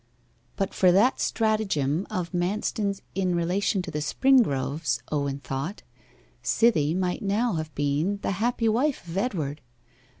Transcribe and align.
'But 0.55 0.73
for 0.73 0.91
that 0.91 1.19
stratagem 1.19 2.07
of 2.09 2.31
Manston's 2.33 3.03
in 3.13 3.35
relation 3.35 3.83
to 3.83 3.91
the 3.91 4.01
Springroves,' 4.01 4.99
Owen 5.11 5.41
thought, 5.43 5.83
'Cythie 6.43 6.95
might 6.97 7.21
now 7.21 7.53
have 7.53 7.71
been 7.75 8.17
the 8.23 8.31
happy 8.41 8.67
wife 8.67 9.07
of 9.07 9.15
Edward. 9.15 9.61